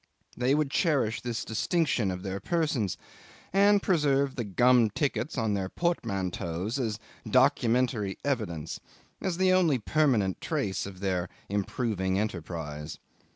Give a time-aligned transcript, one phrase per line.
[0.35, 2.97] They would cherish this distinction of their persons,
[3.53, 6.97] and preserve the gummed tickets on their portmanteaus as
[7.29, 8.79] documentary evidence,
[9.21, 12.97] as the only permanent trace of their improving enterprise.